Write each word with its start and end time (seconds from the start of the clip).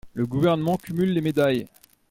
Le 0.15 0.25
Gouvernement 0.25 0.77
cumule 0.77 1.13
les 1.13 1.21
médailles 1.21 1.67